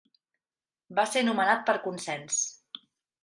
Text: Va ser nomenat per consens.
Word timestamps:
Va 0.99 1.03
ser 1.11 1.23
nomenat 1.27 1.61
per 1.67 1.77
consens. 1.83 2.39